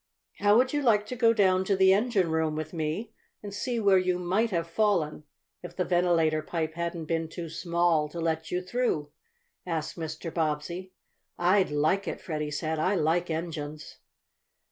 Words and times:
"How 0.39 0.57
would 0.57 0.73
you 0.73 0.81
like 0.81 1.05
to 1.05 1.15
go 1.15 1.31
down 1.31 1.63
to 1.65 1.75
the 1.75 1.93
engine 1.93 2.31
room 2.31 2.55
with 2.55 2.73
me, 2.73 3.13
and 3.43 3.53
see 3.53 3.79
where 3.79 3.99
you 3.99 4.17
might 4.17 4.49
have 4.49 4.67
fallen 4.67 5.25
if 5.61 5.75
the 5.75 5.85
ventilator 5.85 6.41
pipe 6.41 6.73
hadn't 6.73 7.05
been 7.05 7.29
too 7.29 7.49
small 7.49 8.09
to 8.09 8.19
let 8.19 8.49
you 8.49 8.63
through?" 8.63 9.11
asked 9.63 9.97
Mr. 9.99 10.33
Bobbsey. 10.33 10.91
"I'd 11.37 11.69
like 11.69 12.07
it," 12.07 12.19
Freddie 12.19 12.49
said. 12.49 12.79
"I 12.79 12.95
like 12.95 13.29
engines." 13.29 13.99